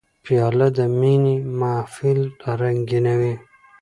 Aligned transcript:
پیاله 0.23 0.67
د 0.77 0.79
مینې 0.99 1.35
محفل 1.59 2.19
رنګینوي. 2.61 3.33